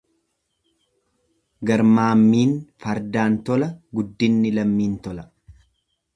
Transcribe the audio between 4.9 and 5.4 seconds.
tola.